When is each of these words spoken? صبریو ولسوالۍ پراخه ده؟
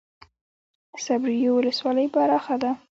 صبریو 1.05 1.51
ولسوالۍ 1.57 2.07
پراخه 2.13 2.55
ده؟ 2.61 2.71